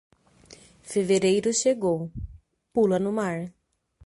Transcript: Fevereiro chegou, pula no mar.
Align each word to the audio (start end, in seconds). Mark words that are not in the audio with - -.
Fevereiro 0.81 1.53
chegou, 1.53 2.11
pula 2.73 2.97
no 2.97 3.11
mar. 3.13 3.53